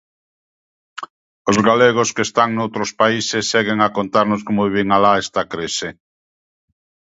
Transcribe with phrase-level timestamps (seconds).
[1.49, 5.89] Os galegos que están noutros países seguen a contarnos como viven alá esta crise.